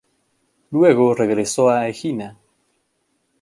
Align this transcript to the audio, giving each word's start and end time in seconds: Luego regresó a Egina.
Luego 0.71 1.13
regresó 1.13 1.69
a 1.69 1.87
Egina. 1.87 2.39